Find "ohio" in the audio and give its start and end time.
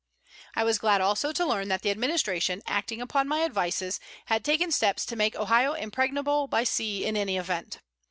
5.35-5.73